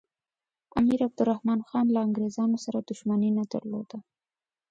[0.79, 3.97] امیر عبدالرحمن خان له انګریزانو سره دښمني نه درلوده.